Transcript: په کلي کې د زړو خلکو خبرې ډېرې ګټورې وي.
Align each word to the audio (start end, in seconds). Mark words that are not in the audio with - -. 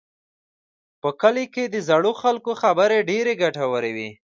په 1.01 1.09
کلي 1.21 1.45
کې 1.53 1.63
د 1.69 1.75
زړو 1.87 2.11
خلکو 2.21 2.51
خبرې 2.61 2.99
ډېرې 3.09 3.33
ګټورې 3.43 3.91
وي. 3.97 4.09